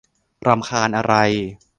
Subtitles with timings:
[0.47, 1.15] รำคาญอะไร